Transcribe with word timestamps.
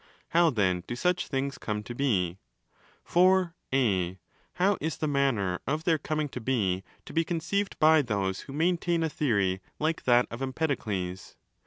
How, 0.29 0.49
then, 0.49 0.83
do 0.87 0.95
such 0.95 1.27
things 1.27 1.59
come 1.59 1.83
to 1.83 1.93
be? 1.93 2.39
For 3.03 3.53
(a) 3.71 4.17
how 4.53 4.79
is 4.81 4.97
the 4.97 5.07
manner 5.07 5.59
of 5.67 5.83
their 5.83 5.99
coming 5.99 6.27
to 6.29 6.41
be 6.41 6.83
to 7.05 7.13
be 7.13 7.23
conceived 7.23 7.77
by 7.77 8.01
those 8.01 8.39
who 8.39 8.51
maintain 8.53 9.03
a 9.03 9.09
theory 9.09 9.61
like 9.77 10.05
that 10.05 10.25
of 10.31 10.39
Empedokles? 10.41 11.35